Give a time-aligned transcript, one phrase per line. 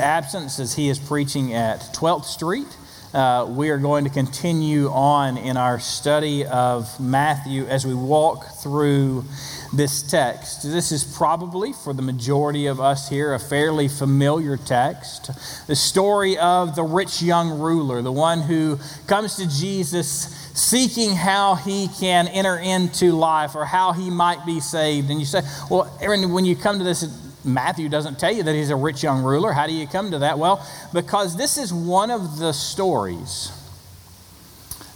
[0.00, 2.66] absence as he is preaching at 12th Street.
[3.12, 8.46] Uh, we are going to continue on in our study of Matthew as we walk
[8.62, 9.22] through
[9.70, 10.62] this text.
[10.62, 15.30] This is probably, for the majority of us here, a fairly familiar text.
[15.66, 20.08] The story of the rich young ruler, the one who comes to Jesus
[20.54, 25.10] seeking how he can enter into life or how he might be saved.
[25.10, 27.02] And you say, well, Aaron, when you come to this,
[27.44, 29.52] Matthew doesn't tell you that he's a rich young ruler.
[29.52, 30.38] How do you come to that?
[30.38, 33.50] Well, because this is one of the stories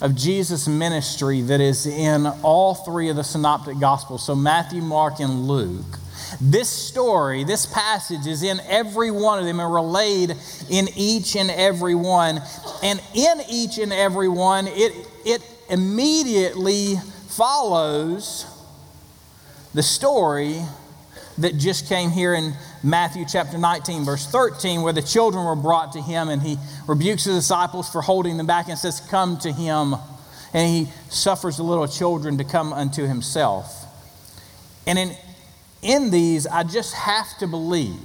[0.00, 4.24] of Jesus' ministry that is in all three of the synoptic gospels.
[4.24, 5.98] So, Matthew, Mark, and Luke.
[6.41, 10.34] This story, this passage is in every one of them and relayed
[10.70, 12.41] in each and every one.
[12.83, 14.92] And in each and every one, it,
[15.24, 16.97] it immediately
[17.28, 18.47] follows
[19.72, 20.60] the story
[21.38, 25.92] that just came here in Matthew chapter 19, verse 13, where the children were brought
[25.92, 29.52] to him and he rebukes the disciples for holding them back and says, Come to
[29.52, 29.94] him.
[30.55, 33.84] And he suffers the little children to come unto himself.
[34.86, 35.11] And in,
[35.83, 38.00] in these, I just have to believe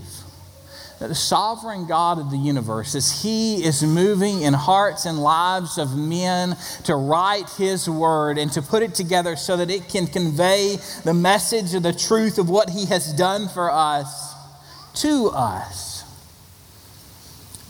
[1.01, 5.79] that the sovereign God of the universe, as He is moving in hearts and lives
[5.79, 10.05] of men to write His word and to put it together so that it can
[10.05, 14.35] convey the message of the truth of what He has done for us
[15.01, 16.03] to us,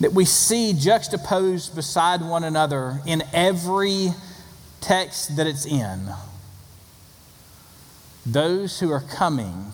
[0.01, 4.09] that we see juxtaposed beside one another in every
[4.81, 6.09] text that it's in.
[8.25, 9.71] Those who are coming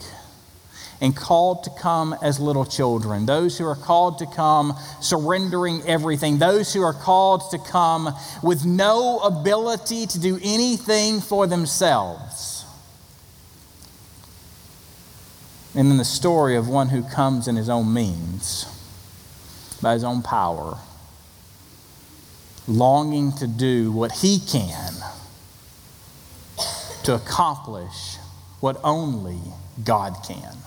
[0.99, 6.39] and called to come as little children, those who are called to come surrendering everything,
[6.39, 12.65] those who are called to come with no ability to do anything for themselves.
[15.75, 18.65] And then the story of one who comes in his own means,
[19.79, 20.79] by his own power,
[22.67, 24.93] longing to do what he can
[27.03, 28.17] to accomplish
[28.59, 29.39] what only
[29.83, 30.57] God can.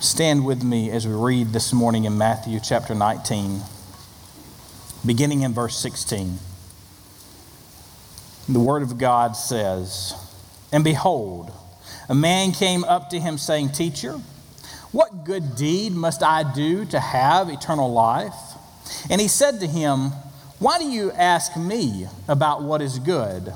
[0.00, 3.62] Stand with me as we read this morning in Matthew chapter 19,
[5.06, 6.38] beginning in verse 16.
[8.46, 10.12] The Word of God says,
[10.70, 11.50] And behold,
[12.10, 14.20] a man came up to him, saying, Teacher,
[14.92, 18.34] what good deed must I do to have eternal life?
[19.08, 20.10] And he said to him,
[20.58, 23.50] Why do you ask me about what is good?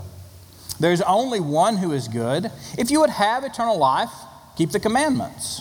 [0.80, 2.50] There's only one who is good.
[2.78, 4.10] If you would have eternal life,
[4.56, 5.60] keep the commandments.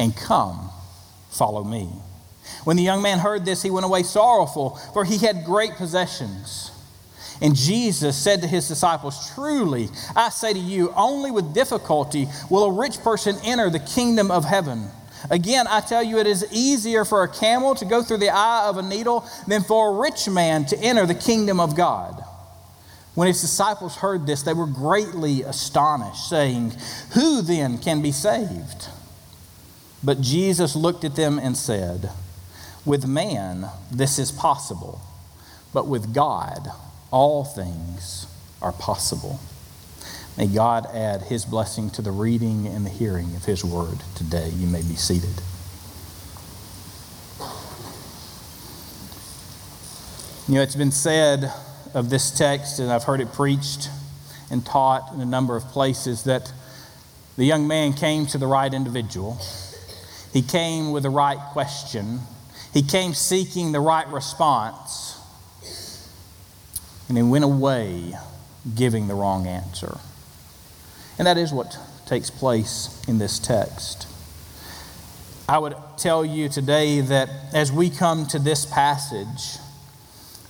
[0.00, 0.70] and come,
[1.30, 1.88] follow me.
[2.64, 6.72] When the young man heard this, he went away sorrowful, for he had great possessions.
[7.42, 12.64] And Jesus said to his disciples, Truly, I say to you, only with difficulty will
[12.64, 14.88] a rich person enter the kingdom of heaven.
[15.30, 18.68] Again, I tell you, it is easier for a camel to go through the eye
[18.68, 22.24] of a needle than for a rich man to enter the kingdom of God.
[23.14, 26.72] When his disciples heard this, they were greatly astonished, saying,
[27.12, 28.88] Who then can be saved?
[30.02, 32.10] But Jesus looked at them and said,
[32.84, 35.00] With man, this is possible,
[35.74, 36.70] but with God,
[37.10, 38.26] all things
[38.62, 39.40] are possible.
[40.38, 44.48] May God add his blessing to the reading and the hearing of his word today.
[44.48, 45.42] You may be seated.
[50.48, 51.52] You know, it's been said
[51.92, 53.90] of this text, and I've heard it preached
[54.50, 56.52] and taught in a number of places, that
[57.36, 59.38] the young man came to the right individual
[60.32, 62.20] he came with the right question.
[62.72, 65.18] He came seeking the right response.
[67.08, 68.14] And he went away
[68.74, 69.98] giving the wrong answer.
[71.18, 74.06] And that is what takes place in this text.
[75.48, 79.60] I would tell you today that as we come to this passage,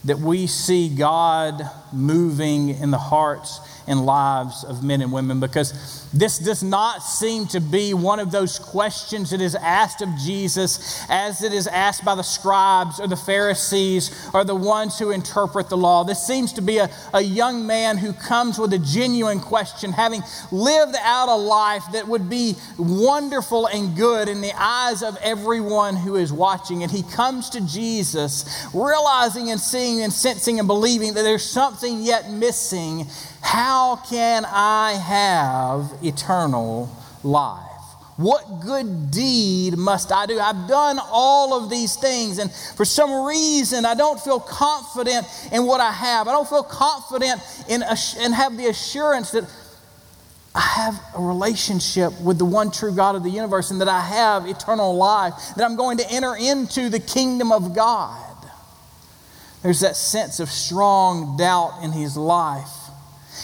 [0.05, 1.63] that we see God
[1.93, 7.47] moving in the hearts and lives of men and women because this does not seem
[7.49, 12.05] to be one of those questions that is asked of Jesus as it is asked
[12.05, 16.03] by the scribes or the Pharisees or the ones who interpret the law.
[16.03, 20.23] This seems to be a, a young man who comes with a genuine question, having
[20.51, 25.95] lived out a life that would be wonderful and good in the eyes of everyone
[25.95, 26.83] who is watching.
[26.83, 32.03] And he comes to Jesus, realizing and seeing and sensing and believing that there's something
[32.03, 33.07] yet missing.
[33.43, 37.67] How can I have eternal life?
[38.17, 40.39] What good deed must I do?
[40.39, 45.65] I've done all of these things, and for some reason, I don't feel confident in
[45.65, 46.29] what I have.
[46.29, 49.45] I don't feel confident in, and have the assurance that
[50.55, 54.01] I have a relationship with the one true God of the universe and that I
[54.01, 58.37] have eternal life, that I'm going to enter into the kingdom of God.
[59.63, 62.69] There's that sense of strong doubt in his life.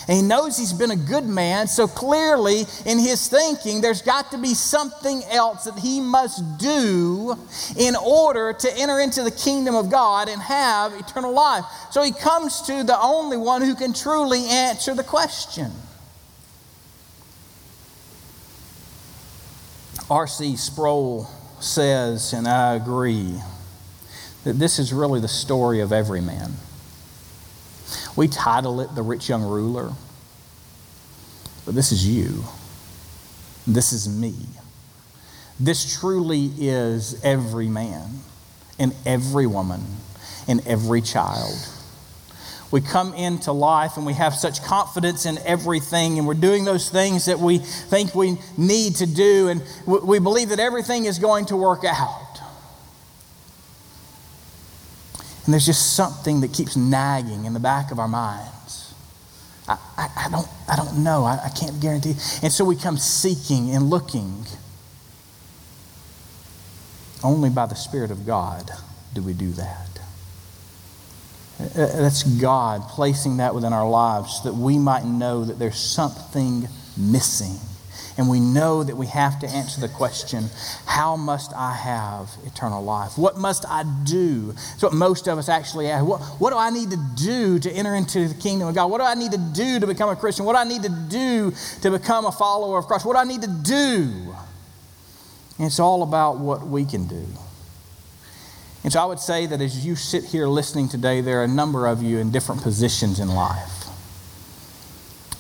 [0.09, 4.31] And he knows he's been a good man, so clearly in his thinking, there's got
[4.31, 7.37] to be something else that he must do
[7.77, 11.65] in order to enter into the kingdom of God and have eternal life.
[11.91, 15.73] So he comes to the only one who can truly answer the question.
[20.09, 20.57] R.C.
[20.57, 21.29] Sproul
[21.59, 23.41] says, and I agree,
[24.45, 26.53] that this is really the story of every man.
[28.17, 29.93] We title it The Rich Young Ruler,
[31.67, 32.45] but this is you.
[33.67, 34.35] This is me.
[35.61, 38.21] This truly is every man
[38.79, 39.83] and every woman
[40.49, 41.57] and every child.
[42.71, 46.89] We come into life and we have such confidence in everything, and we're doing those
[46.91, 51.47] things that we think we need to do, and we believe that everything is going
[51.47, 52.26] to work out.
[55.47, 58.95] And there's just something that keeps nagging in the back of our minds.
[59.69, 61.25] I, I, I don't, I don't know.
[61.25, 62.15] I, I can't guarantee.
[62.43, 64.45] And so we come seeking and looking.
[67.23, 68.71] Only by the Spirit of God
[69.15, 69.89] do we do that.
[71.59, 75.79] Uh, that's God placing that within our lives so that we might know that there's
[75.79, 77.57] something missing.
[78.19, 80.49] And we know that we have to answer the question
[80.87, 83.19] how must I have eternal life?
[83.19, 84.53] What must I do?
[84.53, 86.07] That's what most of us actually ask.
[86.07, 88.91] What, what do I need to do to enter into the kingdom of God?
[88.91, 90.47] What do I need to do to become a Christian?
[90.47, 91.53] What do I need to do
[91.83, 93.05] to become a follower of Christ?
[93.05, 94.35] What do I need to do?
[95.59, 97.27] And it's all about what we can do.
[98.83, 101.49] And so I would say that as you sit here listening today, there are a
[101.49, 103.76] number of you in different positions in life.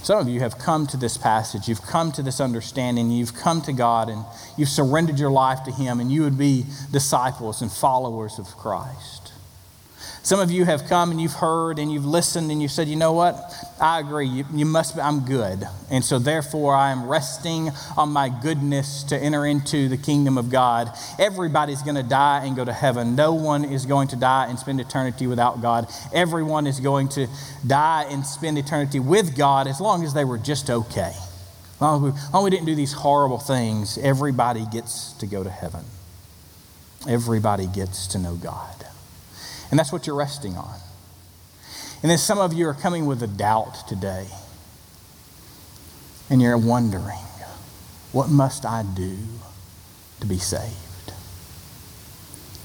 [0.06, 3.60] Some of you have come to this passage, you've come to this understanding, you've come
[3.62, 4.24] to God and
[4.56, 9.32] you've surrendered your life to Him, and you would be disciples and followers of Christ.
[10.26, 12.96] Some of you have come and you've heard and you've listened and you've said, you
[12.96, 13.54] know what?
[13.80, 14.26] I agree.
[14.26, 15.62] You, you must be, I'm good.
[15.88, 20.50] And so therefore I am resting on my goodness to enter into the kingdom of
[20.50, 20.90] God.
[21.20, 23.14] Everybody's going to die and go to heaven.
[23.14, 25.86] No one is going to die and spend eternity without God.
[26.12, 27.28] Everyone is going to
[27.64, 31.12] die and spend eternity with God as long as they were just okay.
[31.14, 35.26] As long as we, long as we didn't do these horrible things, everybody gets to
[35.28, 35.84] go to heaven.
[37.08, 38.85] Everybody gets to know God.
[39.70, 40.78] And that's what you're resting on.
[42.02, 44.26] And then some of you are coming with a doubt today.
[46.28, 47.24] And you're wondering,
[48.12, 49.16] what must I do
[50.20, 51.12] to be saved?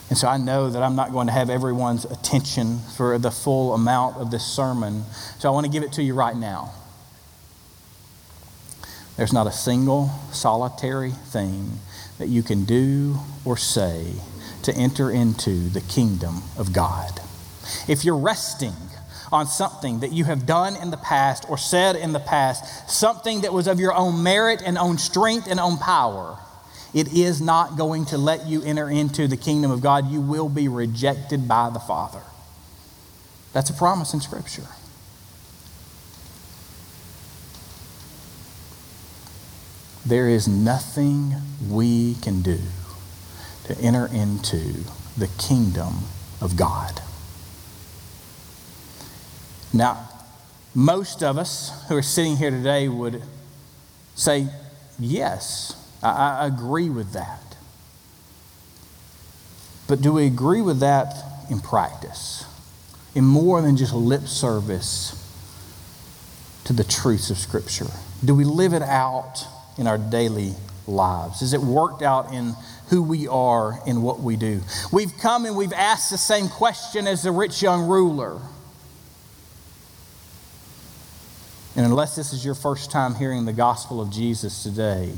[0.09, 3.73] And so I know that I'm not going to have everyone's attention for the full
[3.73, 5.05] amount of this sermon.
[5.39, 6.73] So I want to give it to you right now.
[9.15, 11.79] There's not a single solitary thing
[12.17, 14.13] that you can do or say
[14.63, 17.19] to enter into the kingdom of God.
[17.87, 18.73] If you're resting
[19.31, 23.41] on something that you have done in the past or said in the past, something
[23.41, 26.37] that was of your own merit and own strength and own power,
[26.93, 30.11] it is not going to let you enter into the kingdom of God.
[30.11, 32.21] You will be rejected by the Father.
[33.53, 34.67] That's a promise in Scripture.
[40.05, 41.35] There is nothing
[41.69, 42.59] we can do
[43.73, 44.57] to enter into
[45.17, 45.93] the kingdom
[46.41, 47.01] of God.
[49.73, 50.09] Now,
[50.73, 53.21] most of us who are sitting here today would
[54.15, 54.47] say,
[54.99, 57.55] Yes, I, I agree with that.
[59.87, 61.13] But do we agree with that
[61.49, 62.45] in practice?
[63.15, 65.17] In more than just lip service
[66.65, 67.87] to the truths of Scripture?
[68.23, 69.47] Do we live it out
[69.77, 70.53] in our daily
[70.87, 71.41] lives?
[71.41, 72.53] Is it worked out in
[72.91, 74.61] who we are and what we do.
[74.91, 78.39] We've come and we've asked the same question as the rich young ruler
[81.75, 85.13] And unless this is your first time hearing the gospel of Jesus today,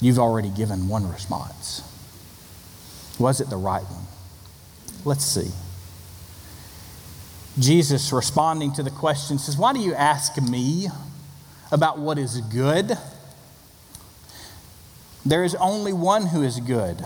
[0.00, 1.82] you've already given one response.
[3.18, 4.06] Was it the right one?
[5.04, 5.50] Let's see.
[7.58, 10.88] Jesus, responding to the question, says, Why do you ask me
[11.70, 12.96] about what is good?
[15.26, 17.04] There is only one who is good.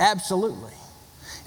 [0.00, 0.77] Absolutely.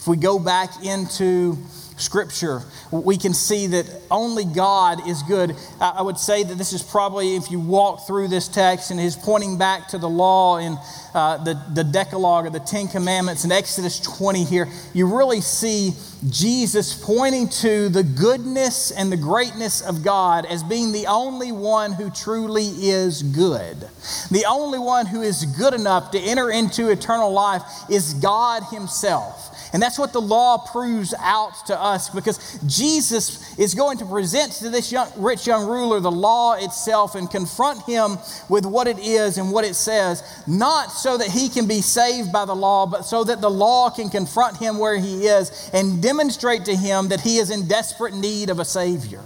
[0.01, 1.59] If we go back into
[1.97, 5.55] Scripture, we can see that only God is good.
[5.79, 9.15] I would say that this is probably, if you walk through this text and is
[9.15, 10.75] pointing back to the law in
[11.13, 15.93] uh, the, the Decalogue or the Ten Commandments in Exodus 20 here, you really see
[16.27, 21.91] Jesus pointing to the goodness and the greatness of God as being the only one
[21.91, 23.77] who truly is good.
[24.31, 29.50] The only one who is good enough to enter into eternal life is God Himself.
[29.73, 34.51] And that's what the law proves out to us because Jesus is going to present
[34.53, 38.17] to this young, rich young ruler the law itself and confront him
[38.49, 42.31] with what it is and what it says, not so that he can be saved
[42.31, 46.01] by the law, but so that the law can confront him where he is and
[46.01, 49.23] demonstrate to him that he is in desperate need of a Savior.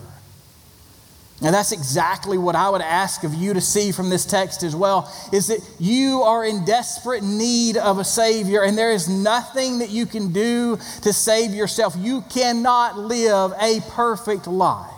[1.42, 4.74] And that's exactly what I would ask of you to see from this text as
[4.74, 9.80] well is that you are in desperate need of a Savior, and there is nothing
[9.80, 11.94] that you can do to save yourself.
[11.98, 14.92] You cannot live a perfect life.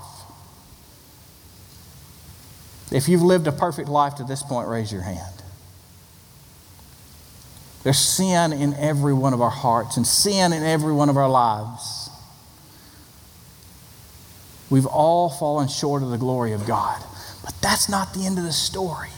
[2.92, 5.42] If you've lived a perfect life to this point, raise your hand.
[7.84, 11.30] There's sin in every one of our hearts and sin in every one of our
[11.30, 12.07] lives.
[14.70, 17.02] We've all fallen short of the glory of God.
[17.44, 19.10] But that's not the end of the story.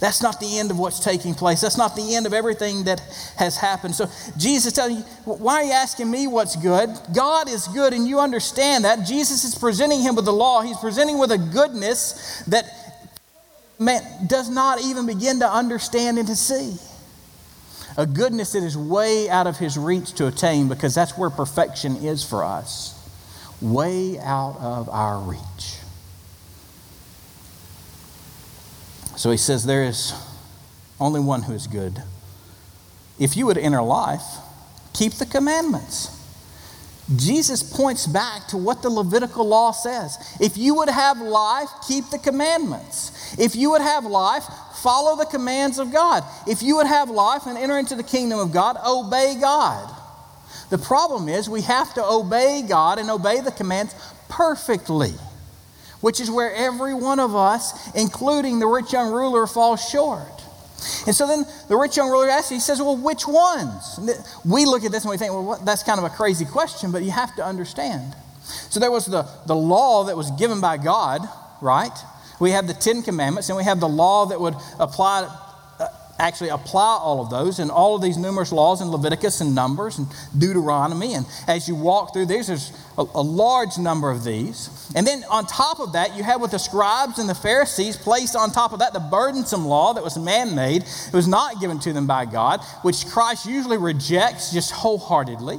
[0.00, 1.60] That's not the end of what's taking place.
[1.60, 3.00] That's not the end of everything that
[3.36, 3.94] has happened.
[3.94, 6.88] So Jesus telling you, why are you asking me what's good?
[7.14, 9.06] God is good, and you understand that.
[9.06, 10.62] Jesus is presenting him with the law.
[10.62, 12.64] He's presenting with a goodness that
[13.78, 16.76] man does not even begin to understand and to see.
[17.98, 21.96] A goodness that is way out of his reach to attain because that's where perfection
[21.96, 23.01] is for us
[23.62, 25.78] way out of our reach.
[29.16, 30.12] So he says, There is
[31.00, 32.02] only one who is good.
[33.18, 34.22] If you would enter life,
[34.92, 36.18] keep the commandments.
[37.16, 40.16] Jesus points back to what the Levitical law says.
[40.40, 43.36] If you would have life, keep the commandments.
[43.38, 44.44] If you would have life,
[44.76, 46.24] follow the commands of God.
[46.46, 50.01] If you would have life and enter into the kingdom of God, obey God.
[50.72, 53.94] The problem is we have to obey God and obey the commands
[54.30, 55.12] perfectly,
[56.00, 60.26] which is where every one of us, including the rich young ruler, falls short.
[61.06, 64.00] And so then the rich young ruler asks, he says, Well, which ones?
[64.46, 67.02] We look at this and we think, Well, that's kind of a crazy question, but
[67.02, 68.16] you have to understand.
[68.70, 71.20] So there was the, the law that was given by God,
[71.60, 71.92] right?
[72.40, 75.28] We have the Ten Commandments, and we have the law that would apply
[76.22, 79.98] actually apply all of those and all of these numerous laws in Leviticus and Numbers
[79.98, 80.06] and
[80.38, 81.14] Deuteronomy.
[81.14, 84.90] And as you walk through these, there's a, a, large number of these.
[84.94, 88.36] And then on top of that, you have what the scribes and the Pharisees placed
[88.36, 91.80] on top of that the burdensome law that was man made, it was not given
[91.80, 95.58] to them by God, which Christ usually rejects just wholeheartedly.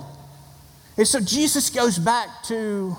[0.98, 2.96] And so Jesus goes back to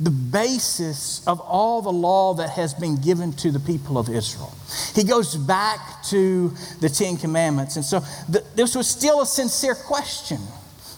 [0.00, 4.52] the basis of all the law that has been given to the people of Israel.
[4.94, 7.76] He goes back to the Ten Commandments.
[7.76, 10.38] And so the, this was still a sincere question.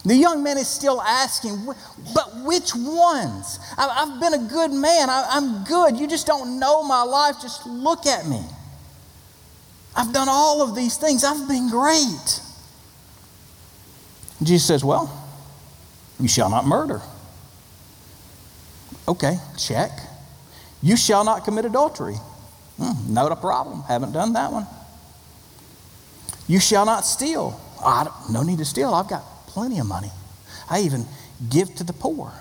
[0.03, 1.65] The young man is still asking,
[2.13, 3.59] but which ones?
[3.77, 5.09] I, have been a good man.
[5.09, 5.97] I, I'm good.
[5.97, 7.35] You just don't know my life.
[7.41, 8.41] Just look at me.
[9.95, 11.23] I've done all of these things.
[11.23, 12.41] I've been great.
[14.41, 15.11] Jesus says, Well,
[16.19, 17.01] you shall not murder.
[19.11, 19.91] Okay, check.
[20.81, 22.15] You shall not commit adultery.
[22.77, 23.83] Hmm, not a problem.
[23.83, 24.65] Haven't done that one.
[26.47, 27.59] You shall not steal.
[28.29, 28.93] No need to steal.
[28.93, 30.11] I've got plenty of money.
[30.69, 31.05] I even
[31.49, 32.31] give to the poor.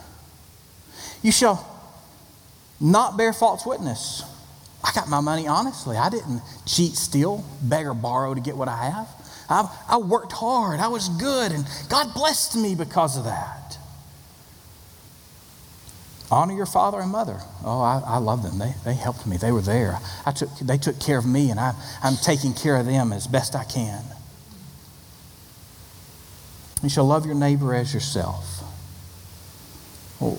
[1.23, 1.67] You shall
[2.81, 4.23] not bear false witness.
[4.85, 5.97] I got my money honestly.
[5.97, 9.09] I didn't cheat, steal, beg, or borrow to get what I have.
[9.49, 10.79] I, I worked hard.
[10.79, 13.60] I was good, and God blessed me because of that.
[16.30, 17.40] Honor your father and mother.
[17.64, 18.58] Oh, I, I love them.
[18.58, 19.37] They, they helped me.
[19.37, 19.99] They were there.
[20.25, 23.26] I took, they took care of me, and I, I'm taking care of them as
[23.26, 24.04] best I can.
[26.82, 28.62] You shall love your neighbor as yourself.
[30.20, 30.38] Well,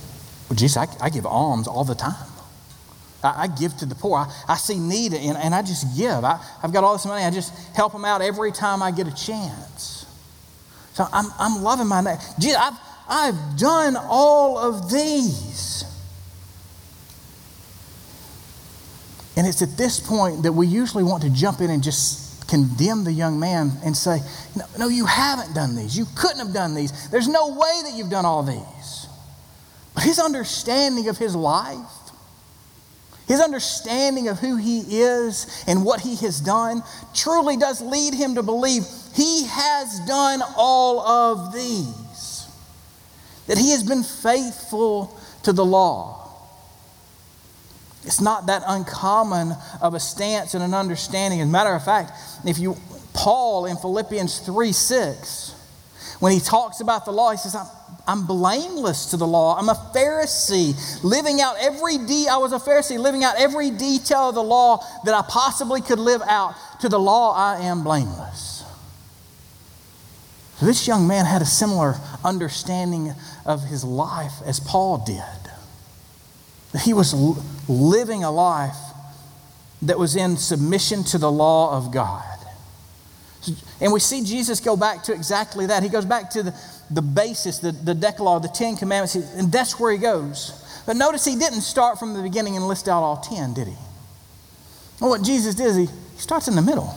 [0.50, 2.30] well Jesus, I, I give alms all the time.
[3.22, 4.20] I, I give to the poor.
[4.20, 6.24] I, I see need, and, and I just give.
[6.24, 7.26] I, I've got all this money.
[7.26, 10.06] I just help them out every time I get a chance.
[10.94, 12.22] So I'm, I'm loving my neighbor.
[12.40, 15.81] Jesus, I've, I've done all of these.
[19.38, 23.06] And it's at this point that we usually want to jump in and just condemn
[23.06, 24.20] the young man and say,
[24.56, 25.98] No, no you haven't done these.
[25.98, 27.10] You couldn't have done these.
[27.10, 29.08] There's no way that you've done all these.
[29.94, 31.78] But his understanding of his life,
[33.28, 36.84] his understanding of who he is and what he has done,
[37.14, 38.84] truly does lead him to believe
[39.14, 42.48] he has done all of these,
[43.48, 46.21] that he has been faithful to the law.
[48.04, 51.42] It's not that uncommon of a stance and an understanding.
[51.42, 52.14] As a matter of fact,
[52.46, 52.76] if you
[53.14, 55.56] Paul in Philippians 3 6,
[56.20, 57.68] when he talks about the law, he says, I'm,
[58.08, 59.58] I'm blameless to the law.
[59.58, 64.30] I'm a Pharisee, living out every de- I was a Pharisee, living out every detail
[64.30, 66.56] of the law that I possibly could live out.
[66.82, 68.64] To the law, I am blameless.
[70.58, 73.14] So this young man had a similar understanding
[73.46, 75.41] of his life as Paul did.
[76.80, 77.14] He was
[77.68, 78.78] living a life
[79.82, 82.24] that was in submission to the law of God.
[83.82, 85.82] And we see Jesus go back to exactly that.
[85.82, 86.56] He goes back to the,
[86.92, 90.54] the basis, the, the Decalogue, the Ten Commandments, and that's where he goes.
[90.86, 93.76] But notice he didn't start from the beginning and list out all ten, did he?
[95.00, 96.96] Well, what Jesus did is he, he starts in the middle.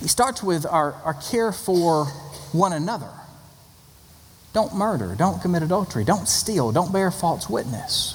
[0.00, 2.06] He starts with our, our care for
[2.52, 3.10] one another.
[4.56, 5.14] Don't murder.
[5.14, 6.02] Don't commit adultery.
[6.02, 6.72] Don't steal.
[6.72, 8.14] Don't bear false witness.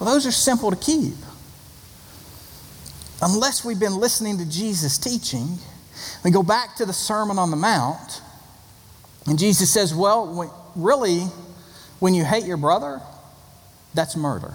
[0.00, 1.14] Well, those are simple to keep.
[3.22, 5.58] Unless we've been listening to Jesus' teaching,
[6.24, 8.22] we go back to the Sermon on the Mount,
[9.28, 11.20] and Jesus says, Well, really,
[12.00, 13.00] when you hate your brother,
[13.94, 14.54] that's murder.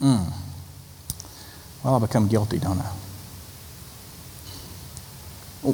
[0.00, 0.32] Mm.
[1.82, 2.92] Well, I become guilty, don't I?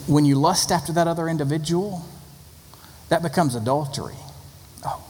[0.07, 2.07] When you lust after that other individual,
[3.13, 4.17] that becomes adultery.
[4.87, 5.05] Oh,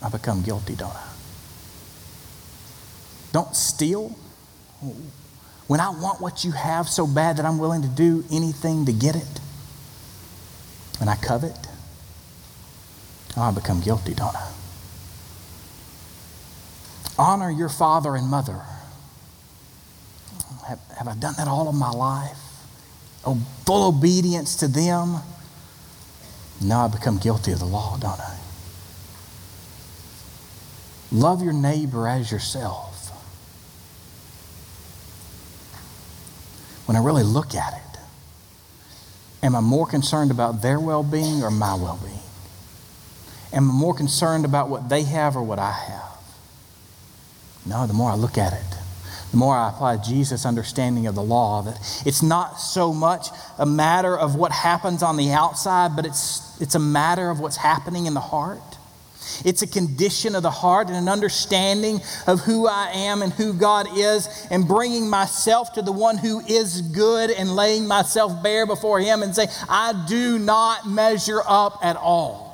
[0.00, 1.08] I become guilty, don't I?
[3.32, 4.16] Don't steal.
[5.66, 8.92] When I want what you have so bad that I'm willing to do anything to
[8.92, 9.40] get it,
[11.00, 11.58] and I covet,
[13.36, 14.52] oh, I become guilty, don't I?
[17.18, 18.60] Honor your father and mother.
[20.68, 22.38] Have, have I done that all of my life?
[23.26, 23.34] Oh,
[23.66, 25.16] full obedience to them?
[26.60, 28.36] Now I become guilty of the law, don't I?
[31.12, 32.90] Love your neighbor as yourself.
[36.86, 38.00] When I really look at it,
[39.42, 42.18] am I more concerned about their well being or my well being?
[43.52, 46.18] Am I more concerned about what they have or what I have?
[47.64, 48.79] No, the more I look at it,
[49.30, 53.66] the more I apply Jesus' understanding of the law, that it's not so much a
[53.66, 58.06] matter of what happens on the outside, but it's, it's a matter of what's happening
[58.06, 58.60] in the heart.
[59.44, 63.52] It's a condition of the heart and an understanding of who I am and who
[63.52, 68.66] God is, and bringing myself to the one who is good and laying myself bare
[68.66, 72.50] before Him and say, I do not measure up at all.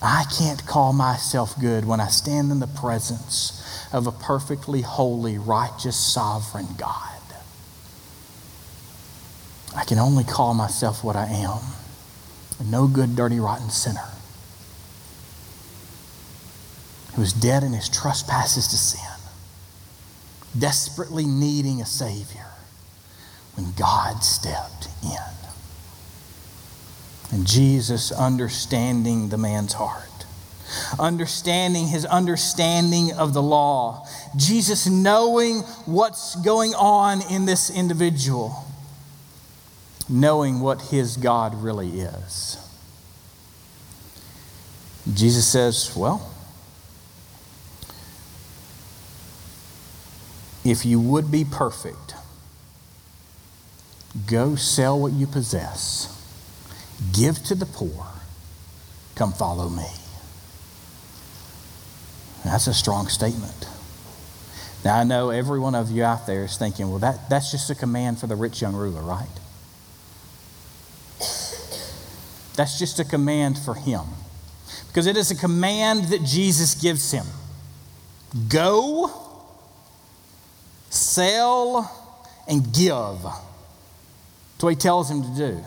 [0.00, 5.38] I can't call myself good when I stand in the presence of a perfectly holy,
[5.38, 7.18] righteous, sovereign God.
[9.76, 11.60] I can only call myself what I am
[12.58, 14.08] a no good, dirty, rotten sinner
[17.14, 19.20] who is dead in his trespasses to sin,
[20.58, 22.46] desperately needing a Savior
[23.54, 25.16] when God stepped in.
[27.30, 30.07] And Jesus understanding the man's heart
[30.98, 38.64] understanding his understanding of the law, Jesus knowing what's going on in this individual,
[40.08, 42.56] knowing what his God really is.
[45.12, 46.30] Jesus says, Well,
[50.64, 52.14] if you would be perfect,
[54.26, 56.14] go sell what you possess,
[57.12, 58.06] give to the poor,
[59.14, 59.86] come follow me.
[62.44, 63.68] That's a strong statement.
[64.84, 67.68] Now, I know every one of you out there is thinking, well, that, that's just
[67.68, 69.26] a command for the rich young ruler, right?
[72.56, 74.02] That's just a command for him.
[74.88, 77.26] Because it is a command that Jesus gives him
[78.48, 79.10] go,
[80.90, 81.90] sell,
[82.48, 83.22] and give.
[83.22, 85.64] That's what he tells him to do.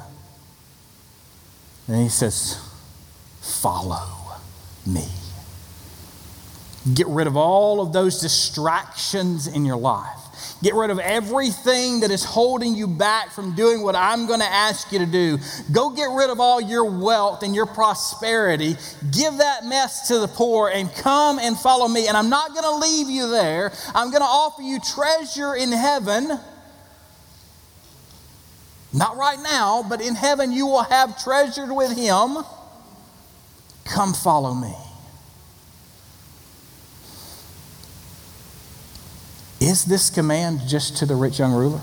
[1.88, 2.60] And he says,
[3.42, 4.38] follow
[4.86, 5.08] me.
[6.94, 10.17] Get rid of all of those distractions in your life.
[10.63, 14.46] Get rid of everything that is holding you back from doing what I'm going to
[14.46, 15.38] ask you to do.
[15.72, 18.76] Go get rid of all your wealth and your prosperity.
[19.12, 22.08] Give that mess to the poor and come and follow me.
[22.08, 23.72] And I'm not going to leave you there.
[23.94, 26.39] I'm going to offer you treasure in heaven.
[28.94, 32.38] Not right now, but in heaven you will have treasured with him.
[33.86, 34.76] Come follow me.
[39.62, 41.80] Is this command just to the rich young ruler?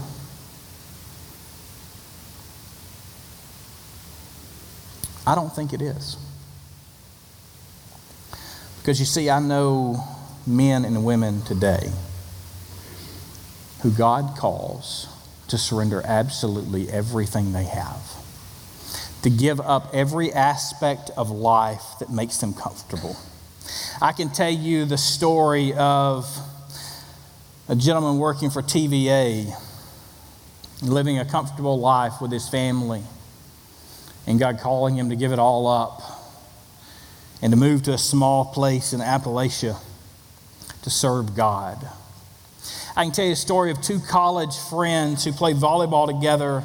[5.24, 6.16] I don't think it is.
[8.80, 10.02] Because you see, I know
[10.44, 11.92] men and women today
[13.82, 15.06] who God calls
[15.46, 18.02] to surrender absolutely everything they have,
[19.22, 23.16] to give up every aspect of life that makes them comfortable.
[24.02, 26.26] I can tell you the story of
[27.68, 29.52] a gentleman working for TVA,
[30.82, 33.02] living a comfortable life with his family,
[34.26, 36.00] and God calling him to give it all up
[37.42, 39.78] and to move to a small place in Appalachia
[40.82, 41.86] to serve God.
[42.96, 46.64] I can tell you a story of two college friends who played volleyball together,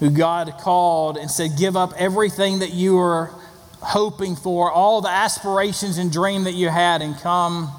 [0.00, 3.30] who God called and said, Give up everything that you were
[3.80, 7.70] hoping for, all the aspirations and dream that you had, and come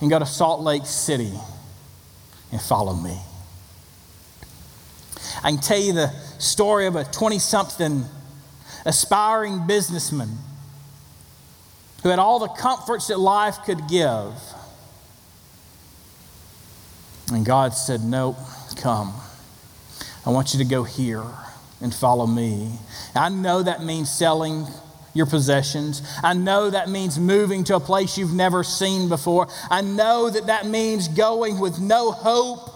[0.00, 1.32] and go to Salt Lake City
[2.52, 3.18] and follow me.
[5.42, 8.04] I can tell you the story of a 20 something
[8.84, 10.30] aspiring businessman
[12.02, 14.32] who had all the comforts that life could give.
[17.32, 18.36] And God said, Nope,
[18.76, 19.12] come.
[20.24, 21.24] I want you to go here
[21.80, 22.78] and follow me.
[23.14, 24.66] I know that means selling
[25.16, 26.02] your possessions.
[26.22, 29.48] I know that means moving to a place you've never seen before.
[29.70, 32.70] I know that that means going with no hope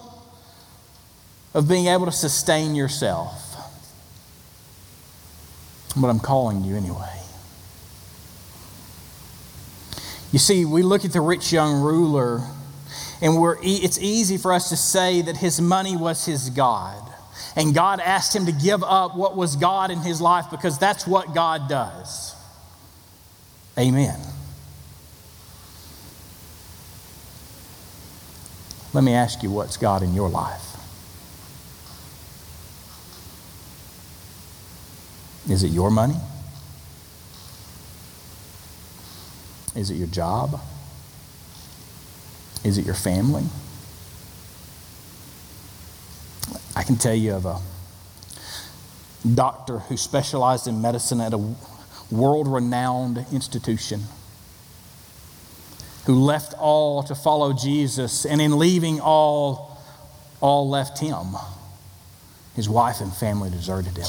[1.54, 3.46] of being able to sustain yourself.
[5.96, 7.20] But I'm calling you anyway.
[10.32, 12.40] You see, we look at the rich young ruler,
[13.20, 17.09] and we're, it's easy for us to say that his money was his God.
[17.56, 21.06] And God asked him to give up what was God in his life because that's
[21.06, 22.34] what God does.
[23.78, 24.18] Amen.
[28.92, 30.66] Let me ask you what's God in your life?
[35.48, 36.16] Is it your money?
[39.74, 40.60] Is it your job?
[42.64, 43.44] Is it your family?
[46.76, 47.58] I can tell you of a
[49.34, 51.54] doctor who specialized in medicine at a
[52.10, 54.02] world renowned institution
[56.06, 59.78] who left all to follow Jesus, and in leaving all,
[60.40, 61.36] all left him.
[62.56, 64.08] His wife and family deserted him.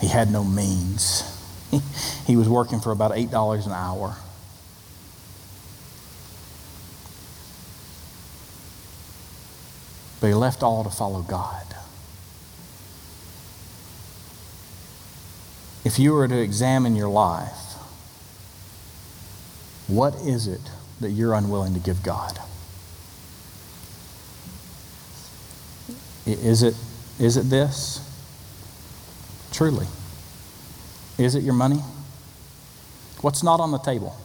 [0.00, 1.30] He had no means.
[2.26, 4.16] He was working for about $8 an hour.
[10.26, 11.66] He left all to follow God.
[15.84, 17.74] If you were to examine your life,
[19.86, 20.60] what is it
[21.00, 22.38] that you're unwilling to give God?
[26.26, 26.74] Is it,
[27.18, 28.00] is it this?
[29.52, 29.86] Truly.
[31.18, 31.82] Is it your money?
[33.20, 34.16] What's not on the table?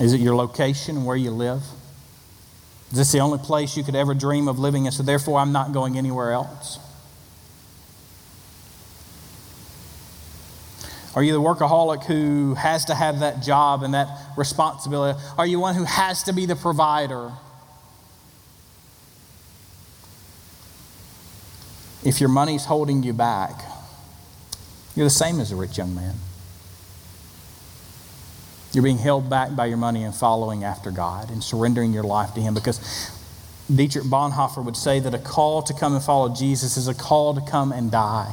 [0.00, 1.62] Is it your location, where you live?
[2.90, 4.86] Is this the only place you could ever dream of living?
[4.86, 6.78] And so, therefore, I'm not going anywhere else?
[11.14, 15.18] Are you the workaholic who has to have that job and that responsibility?
[15.36, 17.32] Are you one who has to be the provider?
[22.04, 23.60] If your money's holding you back,
[24.94, 26.14] you're the same as a rich young man.
[28.78, 32.34] You're being held back by your money and following after God and surrendering your life
[32.34, 32.78] to Him because
[33.68, 37.34] Dietrich Bonhoeffer would say that a call to come and follow Jesus is a call
[37.34, 38.32] to come and die.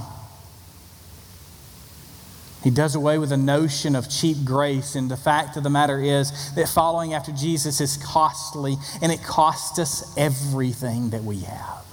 [2.64, 4.94] He does away with the notion of cheap grace.
[4.94, 9.24] And the fact of the matter is that following after Jesus is costly and it
[9.24, 11.86] costs us everything that we have.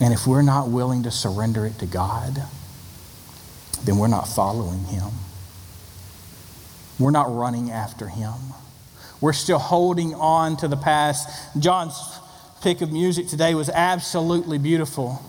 [0.00, 2.42] And if we're not willing to surrender it to God,
[3.84, 5.12] then we're not following Him.
[6.98, 8.34] We're not running after Him.
[9.20, 11.28] We're still holding on to the past.
[11.58, 11.98] John's
[12.62, 15.22] pick of music today was absolutely beautiful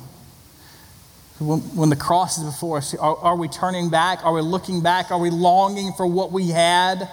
[1.39, 4.25] When, when the cross is before us, are, are we turning back?
[4.25, 5.11] Are we looking back?
[5.11, 7.07] Are we longing for what we had?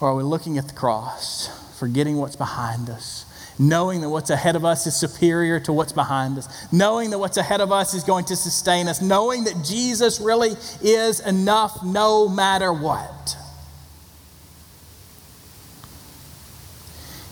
[0.00, 1.48] Or are we looking at the cross,
[1.78, 3.24] forgetting what's behind us,
[3.60, 7.36] knowing that what's ahead of us is superior to what's behind us, knowing that what's
[7.36, 12.26] ahead of us is going to sustain us, knowing that Jesus really is enough no
[12.26, 13.36] matter what?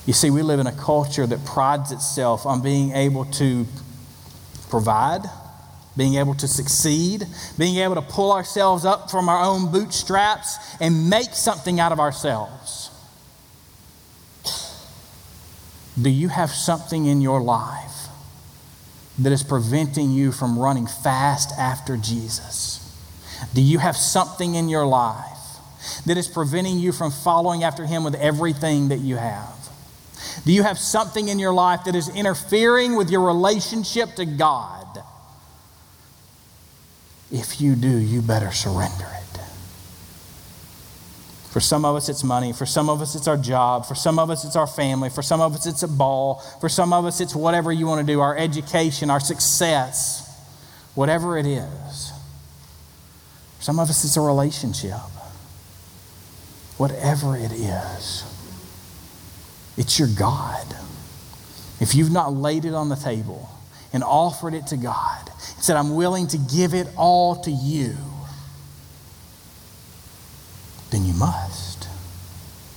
[0.04, 3.66] You see, we live in a culture that prides itself on being able to
[4.68, 5.22] provide,
[5.96, 11.08] being able to succeed, being able to pull ourselves up from our own bootstraps and
[11.08, 12.90] make something out of ourselves.
[16.00, 18.08] Do you have something in your life
[19.18, 22.84] that is preventing you from running fast after Jesus?
[23.54, 25.24] Do you have something in your life
[26.06, 29.54] that is preventing you from following after Him with everything that you have?
[30.44, 35.02] Do you have something in your life that is interfering with your relationship to God?
[37.30, 39.38] If you do, you better surrender it.
[41.50, 42.52] For some of us, it's money.
[42.52, 43.87] For some of us, it's our job.
[43.87, 45.08] For some of us, it's our family.
[45.08, 46.37] For some of us, it's a ball.
[46.61, 50.24] For some of us, it's whatever you want to do our education, our success,
[50.94, 52.12] whatever it is.
[53.56, 54.92] For some of us, it's a relationship.
[56.76, 58.24] Whatever it is.
[59.78, 60.66] It's your God.
[61.80, 63.48] If you've not laid it on the table
[63.92, 67.96] and offered it to God and said, I'm willing to give it all to you,
[70.90, 71.88] then you must.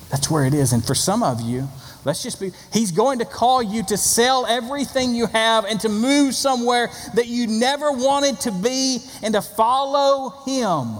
[0.09, 0.73] That's where it is.
[0.73, 1.67] And for some of you,
[2.03, 5.89] let's just be, He's going to call you to sell everything you have and to
[5.89, 10.97] move somewhere that you never wanted to be and to follow Him.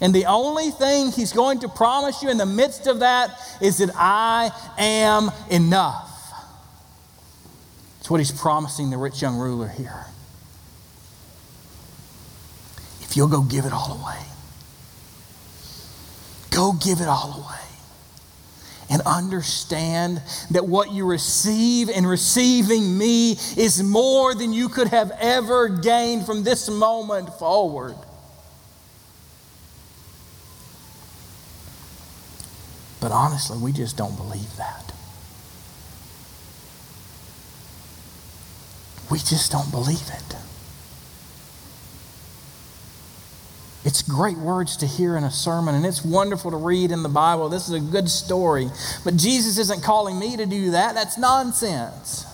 [0.00, 3.78] And the only thing he's going to promise you in the midst of that is
[3.78, 6.06] that I am enough.
[7.98, 10.06] It's what he's promising the rich young ruler here.
[13.02, 14.20] If you'll go give it all away,
[16.50, 17.56] go give it all away.
[18.92, 25.12] And understand that what you receive in receiving me is more than you could have
[25.20, 27.94] ever gained from this moment forward.
[33.00, 34.92] But honestly, we just don't believe that.
[39.08, 40.36] We just don't believe it.
[43.82, 47.08] It's great words to hear in a sermon, and it's wonderful to read in the
[47.08, 47.48] Bible.
[47.48, 48.68] This is a good story.
[49.04, 50.94] But Jesus isn't calling me to do that.
[50.94, 52.26] That's nonsense.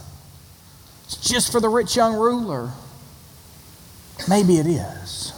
[1.04, 2.72] It's just for the rich young ruler.
[4.28, 5.32] Maybe it is.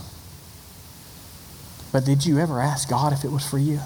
[1.92, 3.80] But did you ever ask God if it was for you?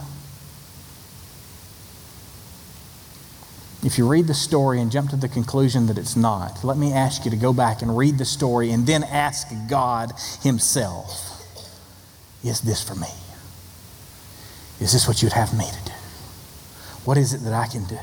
[3.84, 6.92] If you read the story and jump to the conclusion that it's not, let me
[6.92, 10.12] ask you to go back and read the story and then ask God
[10.44, 11.31] Himself
[12.44, 13.08] Is this for me?
[14.80, 15.96] Is this what you'd have me to do?
[17.04, 17.98] What is it that I can do?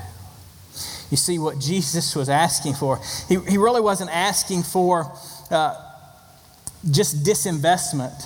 [1.10, 5.12] You see, what Jesus was asking for, he, he really wasn't asking for
[5.50, 5.76] uh,
[6.90, 8.26] just disinvestment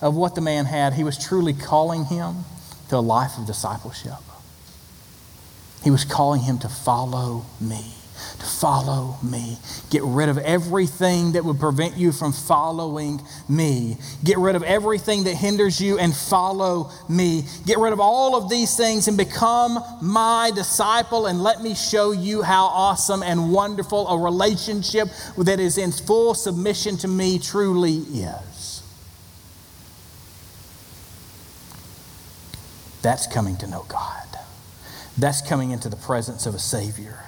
[0.00, 0.92] of what the man had.
[0.92, 2.44] He was truly calling him
[2.90, 4.12] to a life of discipleship.
[5.82, 7.94] He was calling him to follow me.
[8.38, 9.58] To follow me.
[9.90, 13.96] Get rid of everything that would prevent you from following me.
[14.24, 17.44] Get rid of everything that hinders you and follow me.
[17.66, 22.12] Get rid of all of these things and become my disciple and let me show
[22.12, 27.96] you how awesome and wonderful a relationship that is in full submission to me truly
[27.96, 28.82] is.
[33.02, 34.26] That's coming to know God.
[35.16, 37.24] That's coming into the presence of a Savior.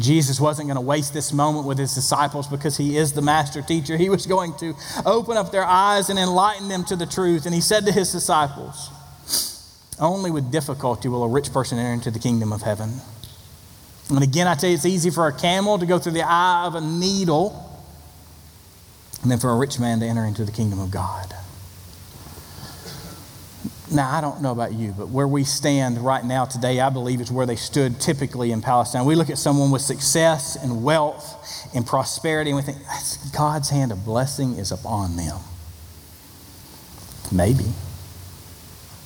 [0.00, 3.62] Jesus wasn't going to waste this moment with his disciples because he is the master
[3.62, 3.96] teacher.
[3.96, 7.46] He was going to open up their eyes and enlighten them to the truth.
[7.46, 8.90] And he said to his disciples,
[10.00, 13.00] Only with difficulty will a rich person enter into the kingdom of heaven.
[14.10, 16.64] And again, I tell you, it's easy for a camel to go through the eye
[16.64, 17.62] of a needle,
[19.22, 21.34] and then for a rich man to enter into the kingdom of God.
[23.92, 27.20] Now, I don't know about you, but where we stand right now today, I believe
[27.20, 29.04] is where they stood typically in Palestine.
[29.04, 32.78] We look at someone with success and wealth and prosperity, and we think,
[33.32, 35.38] God's hand of blessing is upon them.
[37.30, 37.66] Maybe.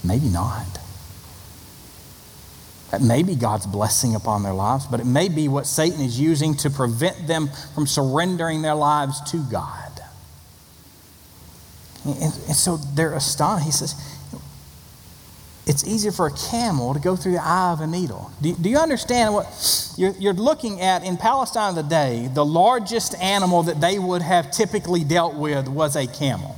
[0.02, 0.78] Maybe not.
[2.90, 6.18] That may be God's blessing upon their lives, but it may be what Satan is
[6.18, 10.00] using to prevent them from surrendering their lives to God.
[12.04, 13.66] And, and so they're astonished.
[13.66, 13.94] He says,
[15.66, 18.30] it's easier for a camel to go through the eye of a needle.
[18.40, 22.28] Do, do you understand what you're, you're, looking at in Palestine of the day?
[22.32, 26.56] The largest animal that they would have typically dealt with was a camel.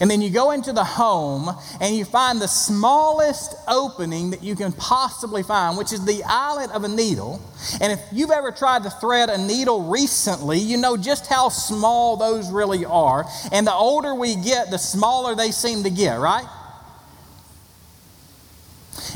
[0.00, 4.56] And then you go into the home and you find the smallest opening that you
[4.56, 7.40] can possibly find, which is the eyelet of a needle.
[7.80, 12.16] And if you've ever tried to thread a needle recently, you know just how small
[12.16, 13.24] those really are.
[13.52, 16.46] And the older we get, the smaller they seem to get, right?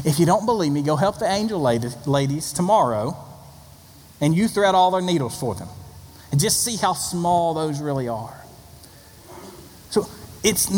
[0.04, 3.16] If you don't believe me, go help the angel ladies tomorrow
[4.20, 5.68] and you thread all their needles for them.
[6.30, 8.36] And just see how small those really are.
[9.90, 10.08] So
[10.44, 10.70] it's,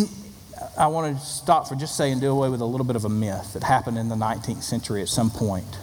[0.78, 3.08] I want to stop for just saying, do away with a little bit of a
[3.08, 5.78] myth that happened in the 19th century at some point.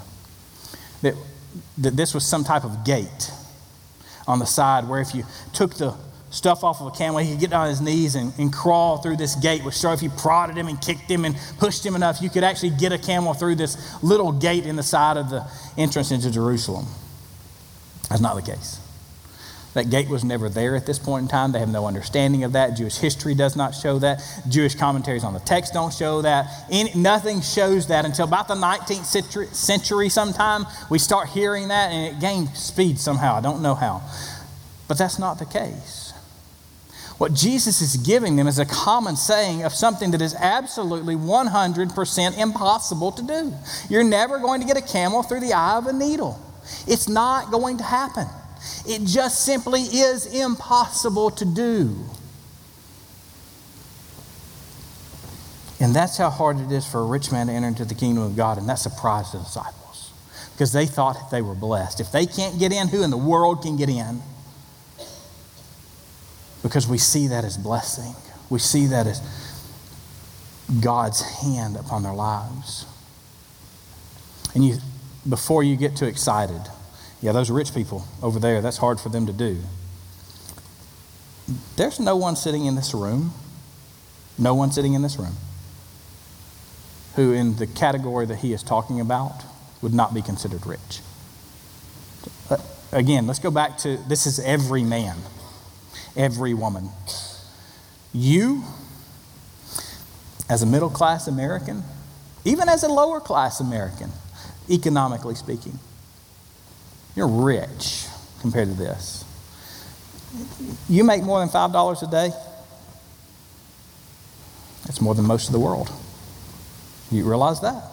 [1.01, 1.15] That,
[1.77, 3.31] that this was some type of gate
[4.27, 5.95] on the side where if you took the
[6.29, 9.17] stuff off of a camel, he could get on his knees and, and crawl through
[9.17, 12.21] this gate, which so if you prodded him and kicked him and pushed him enough,
[12.21, 15.45] you could actually get a camel through this little gate in the side of the
[15.77, 16.85] entrance into Jerusalem.
[18.09, 18.79] That's not the case.
[19.73, 21.51] That gate was never there at this point in time.
[21.51, 22.75] They have no understanding of that.
[22.75, 24.23] Jewish history does not show that.
[24.49, 26.47] Jewish commentaries on the text don't show that.
[26.71, 30.65] Any, nothing shows that until about the 19th century, century sometime.
[30.89, 33.35] We start hearing that and it gained speed somehow.
[33.35, 34.01] I don't know how.
[34.87, 36.06] But that's not the case.
[37.17, 42.37] What Jesus is giving them is a common saying of something that is absolutely 100%
[42.37, 43.53] impossible to do.
[43.89, 46.39] You're never going to get a camel through the eye of a needle.
[46.85, 48.27] It's not going to happen.
[48.85, 51.95] It just simply is impossible to do.
[55.79, 58.23] And that's how hard it is for a rich man to enter into the kingdom
[58.23, 58.57] of God.
[58.57, 60.11] And that surprised the disciples
[60.53, 61.99] because they thought they were blessed.
[61.99, 64.21] If they can't get in, who in the world can get in?
[66.63, 68.15] Because we see that as blessing,
[68.49, 69.21] we see that as
[70.81, 72.85] God's hand upon their lives.
[74.53, 74.77] And you,
[75.27, 76.61] before you get too excited,
[77.21, 79.57] yeah, those rich people over there, that's hard for them to do.
[81.75, 83.33] There's no one sitting in this room,
[84.37, 85.35] no one sitting in this room,
[87.15, 89.43] who, in the category that he is talking about,
[89.81, 91.01] would not be considered rich.
[92.49, 95.17] But again, let's go back to this is every man,
[96.17, 96.89] every woman.
[98.13, 98.63] You,
[100.49, 101.83] as a middle class American,
[102.43, 104.11] even as a lower class American,
[104.69, 105.79] economically speaking,
[107.15, 108.07] you're rich
[108.41, 109.23] compared to this.
[110.89, 112.31] You make more than $5 a day?
[114.85, 115.91] That's more than most of the world.
[117.11, 117.83] You realize that?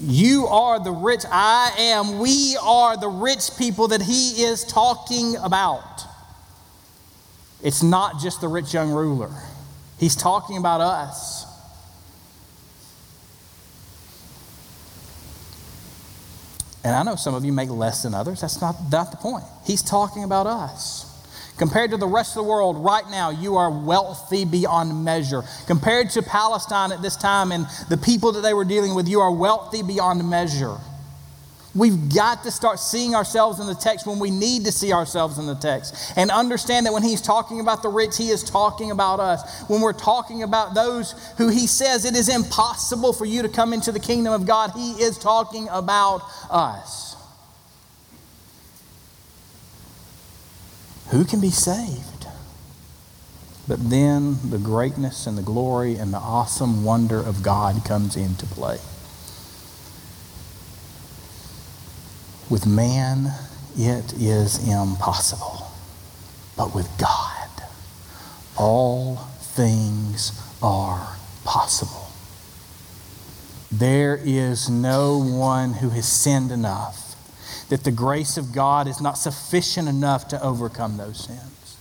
[0.00, 1.22] You are the rich.
[1.30, 2.18] I am.
[2.18, 5.91] We are the rich people that he is talking about.
[7.62, 9.30] It's not just the rich young ruler,
[9.98, 11.46] he's talking about us.
[16.84, 18.40] And I know some of you make less than others.
[18.40, 19.44] That's not, not the point.
[19.64, 21.08] He's talking about us.
[21.56, 25.42] Compared to the rest of the world, right now, you are wealthy beyond measure.
[25.68, 29.20] Compared to Palestine at this time and the people that they were dealing with, you
[29.20, 30.78] are wealthy beyond measure.
[31.74, 35.38] We've got to start seeing ourselves in the text when we need to see ourselves
[35.38, 38.90] in the text and understand that when he's talking about the rich, he is talking
[38.90, 39.62] about us.
[39.68, 43.72] When we're talking about those who he says it is impossible for you to come
[43.72, 47.16] into the kingdom of God, he is talking about us.
[51.08, 52.26] Who can be saved?
[53.66, 58.44] But then the greatness and the glory and the awesome wonder of God comes into
[58.44, 58.78] play.
[62.52, 63.32] With man,
[63.78, 65.68] it is impossible.
[66.54, 67.48] But with God,
[68.58, 69.16] all
[69.56, 72.10] things are possible.
[73.70, 77.16] There is no one who has sinned enough
[77.70, 81.78] that the grace of God is not sufficient enough to overcome those sins.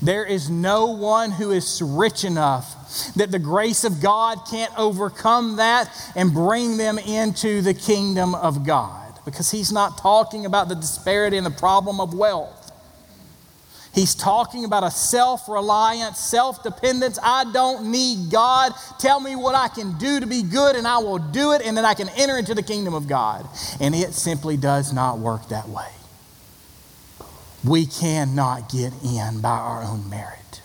[0.00, 2.76] There is no one who is rich enough
[3.16, 8.64] that the grace of God can't overcome that and bring them into the kingdom of
[8.64, 12.62] God because he's not talking about the disparity and the problem of wealth.
[13.94, 17.18] He's talking about a self reliance, self dependence.
[17.22, 18.72] I don't need God.
[18.98, 21.76] Tell me what I can do to be good, and I will do it, and
[21.76, 23.46] then I can enter into the kingdom of God.
[23.80, 25.90] And it simply does not work that way.
[27.62, 30.62] We cannot get in by our own merit,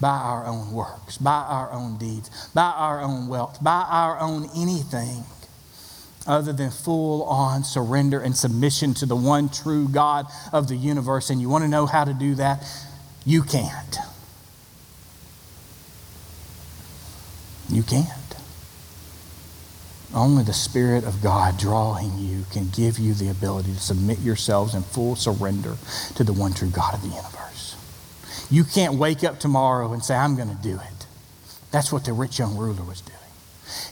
[0.00, 4.48] by our own works, by our own deeds, by our own wealth, by our own
[4.56, 5.24] anything
[6.26, 11.30] other than full on surrender and submission to the one true God of the universe.
[11.30, 12.64] And you want to know how to do that?
[13.24, 13.96] You can't.
[17.68, 18.08] You can't.
[20.14, 24.74] Only the Spirit of God drawing you can give you the ability to submit yourselves
[24.74, 25.76] in full surrender
[26.16, 27.76] to the one true God of the universe.
[28.50, 31.06] You can't wake up tomorrow and say, I'm going to do it.
[31.70, 33.11] That's what the rich young ruler was doing.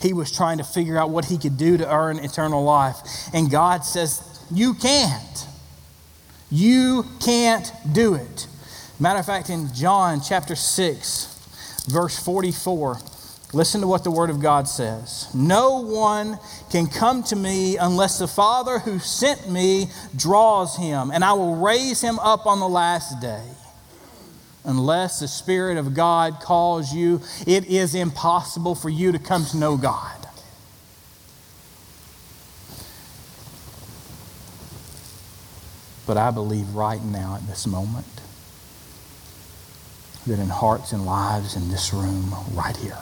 [0.00, 2.96] He was trying to figure out what he could do to earn eternal life.
[3.32, 5.46] And God says, You can't.
[6.50, 8.46] You can't do it.
[8.98, 12.98] Matter of fact, in John chapter 6, verse 44,
[13.52, 15.28] Listen to what the Word of God says.
[15.34, 16.38] No one
[16.70, 21.56] can come to me unless the Father who sent me draws him, and I will
[21.56, 23.42] raise him up on the last day.
[24.64, 29.56] Unless the Spirit of God calls you, it is impossible for you to come to
[29.56, 30.20] know God.
[36.06, 38.06] But I believe right now at this moment
[40.26, 42.98] that in hearts and lives in this room, right here,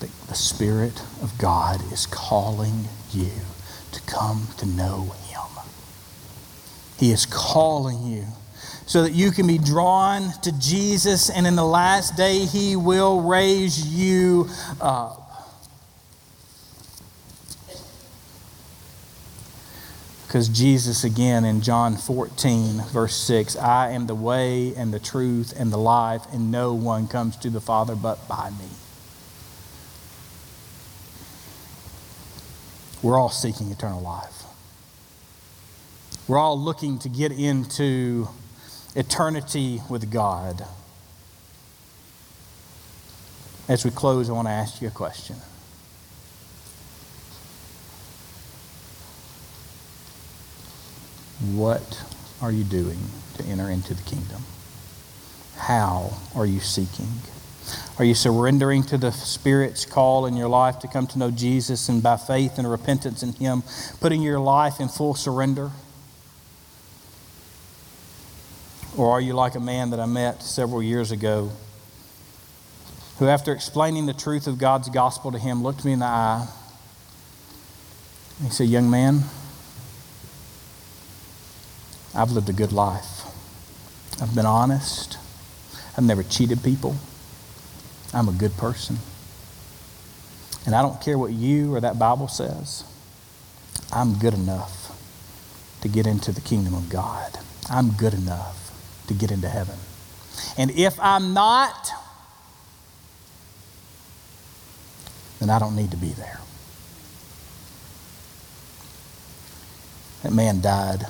[0.00, 3.32] the, the Spirit of God is calling you
[3.92, 5.40] to come to know Him.
[6.98, 8.26] He is calling you
[8.88, 13.20] so that you can be drawn to Jesus, and in the last day, He will
[13.20, 14.48] raise you
[14.80, 15.26] up.
[20.26, 25.52] Because Jesus, again in John 14, verse 6, I am the way and the truth
[25.54, 28.68] and the life, and no one comes to the Father but by me.
[33.02, 34.44] We're all seeking eternal life.
[36.26, 38.28] We're all looking to get into
[38.98, 40.66] eternity with God.
[43.68, 45.36] As we close, I want to ask you a question.
[51.54, 52.02] What
[52.42, 52.98] are you doing
[53.36, 54.42] to enter into the kingdom?
[55.56, 57.08] How are you seeking?
[58.00, 61.88] Are you surrendering to the Spirit's call in your life to come to know Jesus
[61.88, 63.62] and by faith and repentance in Him,
[64.00, 65.70] putting your life in full surrender?
[68.98, 71.52] Or are you like a man that I met several years ago
[73.20, 76.48] who, after explaining the truth of God's gospel to him, looked me in the eye
[78.38, 79.22] and he said, Young man,
[82.12, 83.22] I've lived a good life.
[84.20, 85.16] I've been honest.
[85.96, 86.96] I've never cheated people.
[88.12, 88.96] I'm a good person.
[90.66, 92.82] And I don't care what you or that Bible says.
[93.92, 94.92] I'm good enough
[95.82, 97.38] to get into the kingdom of God.
[97.70, 98.67] I'm good enough
[99.08, 99.76] to get into heaven.
[100.56, 101.90] And if I'm not,
[105.40, 106.40] then I don't need to be there.
[110.22, 111.06] That man died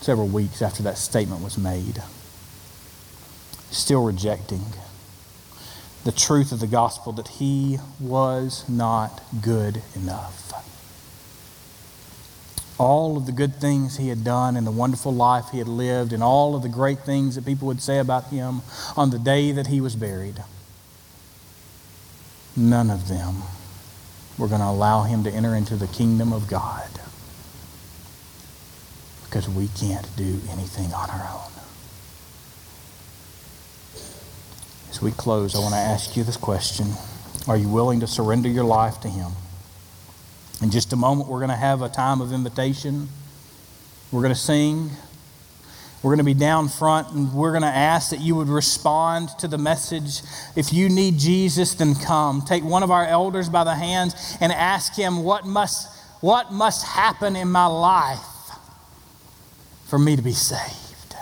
[0.00, 2.02] several weeks after that statement was made
[3.70, 4.62] still rejecting
[6.04, 10.73] the truth of the gospel that he was not good enough.
[12.78, 16.12] All of the good things he had done and the wonderful life he had lived,
[16.12, 18.62] and all of the great things that people would say about him
[18.96, 20.42] on the day that he was buried,
[22.56, 23.42] none of them
[24.36, 26.88] were going to allow him to enter into the kingdom of God
[29.34, 31.50] because we can't do anything on our own.
[34.90, 36.86] As we close, I want to ask you this question
[37.48, 39.32] Are you willing to surrender your life to Him?
[40.64, 43.10] In just a moment, we're going to have a time of invitation.
[44.10, 44.88] We're going to sing.
[46.02, 49.28] We're going to be down front and we're going to ask that you would respond
[49.40, 50.22] to the message.
[50.56, 52.40] If you need Jesus, then come.
[52.40, 56.86] Take one of our elders by the hand and ask him, What must, what must
[56.86, 58.24] happen in my life
[59.84, 61.14] for me to be saved?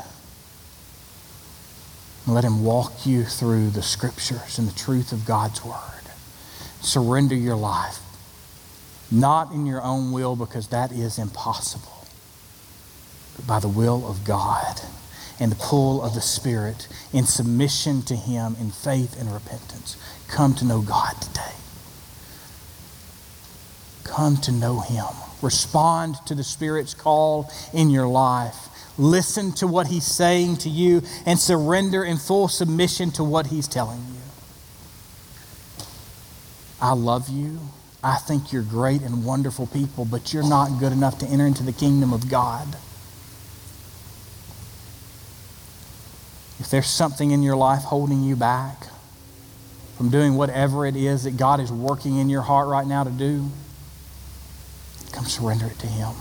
[2.28, 5.78] Let Him walk you through the scriptures and the truth of God's Word.
[6.80, 7.98] Surrender your life,
[9.12, 12.06] not in your own will, because that is impossible,
[13.36, 14.80] but by the will of God
[15.38, 19.96] and the pull of the Spirit in submission to Him in faith and repentance.
[20.28, 21.52] Come to know God today.
[24.04, 25.06] Come to know Him.
[25.42, 31.02] Respond to the Spirit's call in your life Listen to what he's saying to you
[31.24, 34.20] and surrender in full submission to what he's telling you.
[36.80, 37.60] I love you.
[38.04, 41.62] I think you're great and wonderful people, but you're not good enough to enter into
[41.62, 42.76] the kingdom of God.
[46.58, 48.88] If there's something in your life holding you back
[49.96, 53.10] from doing whatever it is that God is working in your heart right now to
[53.10, 53.50] do,
[55.12, 56.14] come surrender it to Him.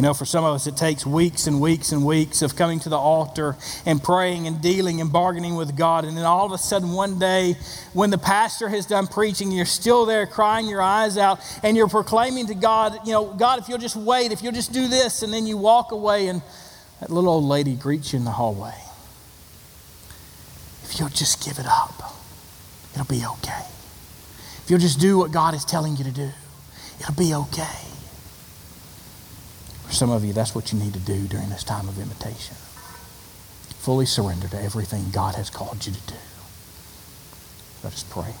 [0.00, 2.80] You know, for some of us, it takes weeks and weeks and weeks of coming
[2.80, 6.06] to the altar and praying and dealing and bargaining with God.
[6.06, 7.58] And then all of a sudden, one day,
[7.92, 11.86] when the pastor has done preaching, you're still there crying your eyes out and you're
[11.86, 15.22] proclaiming to God, you know, God, if you'll just wait, if you'll just do this,
[15.22, 16.40] and then you walk away and
[17.00, 18.80] that little old lady greets you in the hallway.
[20.84, 22.16] If you'll just give it up,
[22.94, 23.66] it'll be okay.
[24.64, 26.30] If you'll just do what God is telling you to do,
[27.00, 27.89] it'll be okay.
[29.90, 32.54] For some of you, that's what you need to do during this time of invitation.
[33.80, 36.14] Fully surrender to everything God has called you to do.
[37.82, 38.32] Let us pray.